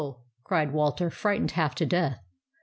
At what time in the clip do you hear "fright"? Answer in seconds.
1.11-1.39